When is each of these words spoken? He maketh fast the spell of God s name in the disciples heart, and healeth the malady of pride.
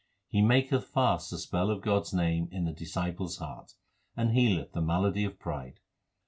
He 0.29 0.41
maketh 0.41 0.85
fast 0.87 1.29
the 1.29 1.37
spell 1.37 1.69
of 1.69 1.83
God 1.83 1.99
s 2.01 2.11
name 2.11 2.49
in 2.51 2.65
the 2.65 2.71
disciples 2.73 3.37
heart, 3.37 3.75
and 4.17 4.31
healeth 4.31 4.71
the 4.71 4.81
malady 4.81 5.25
of 5.25 5.37
pride. 5.37 5.79